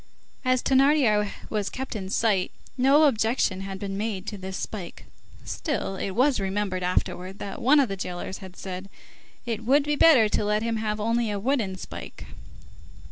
[0.43, 5.05] As Thénardier was kept in sight, no objection had been made to this spike.
[5.45, 8.89] Still, it was remembered afterwards, that one of the jailers had said:
[9.45, 12.25] "It would be better to let him have only a wooden spike."